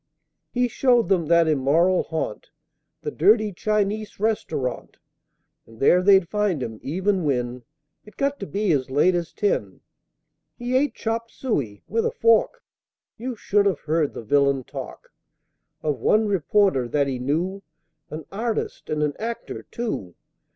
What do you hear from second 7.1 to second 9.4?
when It got to be as late as